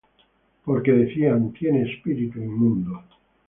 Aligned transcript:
Porque 0.65 0.91
decían: 0.93 1.53
Tiene 1.53 1.83
espíritu 1.93 2.39
inmundo. 2.39 3.03